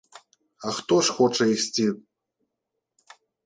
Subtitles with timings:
[0.67, 1.87] А хто ж хоча ісці?